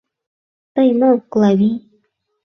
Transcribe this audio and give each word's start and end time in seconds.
—Тый 0.73 0.89
мо, 0.99 1.11
Клавий?! 1.31 1.77